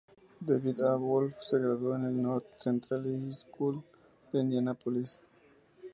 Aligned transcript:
David 0.47 0.79
A. 0.81 0.95
Wolf 0.97 1.35
se 1.41 1.59
graduó 1.59 1.95
en 1.95 2.05
el 2.05 2.19
North 2.19 2.57
Central 2.57 3.03
High 3.03 3.35
School 3.35 3.83
de 4.33 4.39
Indianápolis. 4.39 5.21